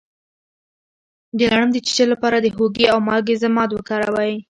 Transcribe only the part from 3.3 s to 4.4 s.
ضماد وکاروئ